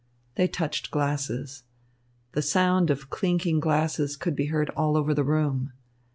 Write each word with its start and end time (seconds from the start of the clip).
They 0.33 0.47
touched 0.47 0.89
glasses. 0.89 1.61
The 2.31 2.41
sound 2.41 2.89
of 2.89 3.11
clinking 3.11 3.59
glasses 3.59 4.17
could 4.17 4.35
be 4.35 4.47
heard 4.47 4.71
all 4.71 4.97
over 4.97 5.13
the 5.13 5.23
room. 5.23 5.73